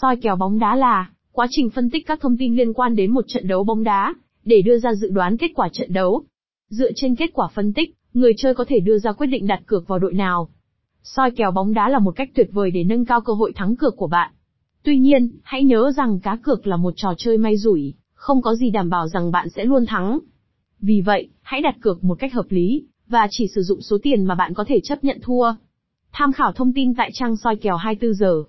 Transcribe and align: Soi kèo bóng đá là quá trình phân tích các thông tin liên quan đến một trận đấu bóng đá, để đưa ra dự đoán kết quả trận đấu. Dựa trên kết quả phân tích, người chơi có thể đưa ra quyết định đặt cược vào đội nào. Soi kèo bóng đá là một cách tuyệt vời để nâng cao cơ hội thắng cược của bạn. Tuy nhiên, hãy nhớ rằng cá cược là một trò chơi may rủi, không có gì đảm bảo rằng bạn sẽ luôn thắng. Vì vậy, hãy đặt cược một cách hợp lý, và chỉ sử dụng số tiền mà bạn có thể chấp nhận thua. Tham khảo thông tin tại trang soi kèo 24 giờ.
Soi 0.00 0.16
kèo 0.16 0.36
bóng 0.36 0.58
đá 0.58 0.76
là 0.76 1.10
quá 1.32 1.46
trình 1.50 1.70
phân 1.70 1.90
tích 1.90 2.06
các 2.06 2.20
thông 2.20 2.36
tin 2.36 2.56
liên 2.56 2.72
quan 2.72 2.96
đến 2.96 3.10
một 3.10 3.24
trận 3.28 3.48
đấu 3.48 3.64
bóng 3.64 3.84
đá, 3.84 4.14
để 4.44 4.62
đưa 4.62 4.78
ra 4.78 4.94
dự 4.94 5.08
đoán 5.10 5.36
kết 5.36 5.50
quả 5.54 5.68
trận 5.72 5.92
đấu. 5.92 6.22
Dựa 6.70 6.90
trên 6.96 7.16
kết 7.16 7.30
quả 7.32 7.48
phân 7.54 7.72
tích, 7.72 7.94
người 8.14 8.32
chơi 8.36 8.54
có 8.54 8.64
thể 8.68 8.80
đưa 8.80 8.98
ra 8.98 9.12
quyết 9.12 9.26
định 9.26 9.46
đặt 9.46 9.60
cược 9.66 9.88
vào 9.88 9.98
đội 9.98 10.14
nào. 10.14 10.48
Soi 11.02 11.30
kèo 11.30 11.50
bóng 11.50 11.74
đá 11.74 11.88
là 11.88 11.98
một 11.98 12.10
cách 12.16 12.30
tuyệt 12.34 12.48
vời 12.52 12.70
để 12.70 12.84
nâng 12.84 13.04
cao 13.04 13.20
cơ 13.20 13.32
hội 13.32 13.52
thắng 13.56 13.76
cược 13.76 13.96
của 13.96 14.06
bạn. 14.06 14.32
Tuy 14.82 14.98
nhiên, 14.98 15.30
hãy 15.42 15.64
nhớ 15.64 15.92
rằng 15.96 16.20
cá 16.20 16.36
cược 16.42 16.66
là 16.66 16.76
một 16.76 16.94
trò 16.96 17.14
chơi 17.18 17.38
may 17.38 17.56
rủi, 17.56 17.94
không 18.14 18.42
có 18.42 18.54
gì 18.54 18.70
đảm 18.70 18.90
bảo 18.90 19.08
rằng 19.08 19.30
bạn 19.30 19.48
sẽ 19.48 19.64
luôn 19.64 19.86
thắng. 19.86 20.18
Vì 20.80 21.00
vậy, 21.00 21.28
hãy 21.42 21.62
đặt 21.62 21.76
cược 21.80 22.04
một 22.04 22.18
cách 22.18 22.32
hợp 22.32 22.46
lý, 22.48 22.86
và 23.08 23.28
chỉ 23.30 23.46
sử 23.54 23.62
dụng 23.62 23.80
số 23.80 23.98
tiền 24.02 24.24
mà 24.24 24.34
bạn 24.34 24.54
có 24.54 24.64
thể 24.68 24.80
chấp 24.80 25.04
nhận 25.04 25.18
thua. 25.22 25.54
Tham 26.12 26.32
khảo 26.32 26.52
thông 26.52 26.72
tin 26.72 26.94
tại 26.94 27.10
trang 27.12 27.36
soi 27.36 27.56
kèo 27.56 27.76
24 27.76 28.14
giờ. 28.14 28.44